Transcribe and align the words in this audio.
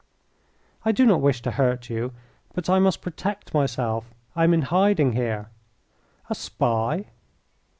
"I 0.83 0.91
do 0.91 1.05
not 1.05 1.21
wish 1.21 1.43
to 1.43 1.51
hurt 1.51 1.87
you, 1.91 2.11
but 2.55 2.67
I 2.71 2.79
must 2.79 3.03
protect 3.03 3.53
myself. 3.53 4.09
I 4.35 4.45
am 4.45 4.53
in 4.55 4.63
hiding 4.63 5.11
here." 5.13 5.51
"A 6.27 6.33
spy!" 6.33 7.05